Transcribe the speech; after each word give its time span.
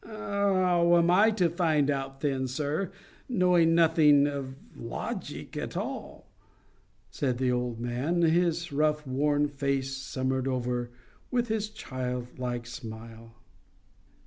"How 0.03 0.97
am 0.97 1.11
I 1.11 1.29
to 1.29 1.47
find 1.47 1.91
out 1.91 2.21
then, 2.21 2.47
sir—knowing 2.47 3.75
nothing 3.75 4.25
of 4.25 4.55
logic 4.75 5.55
at 5.55 5.77
all?" 5.77 6.25
said 7.11 7.37
the 7.37 7.51
old 7.51 7.79
man, 7.79 8.23
his 8.23 8.71
rough 8.71 9.05
worn 9.05 9.47
face 9.47 9.95
summered 9.95 10.47
over 10.47 10.89
with 11.29 11.49
his 11.49 11.69
child 11.69 12.39
like 12.39 12.65
smile. 12.65 13.35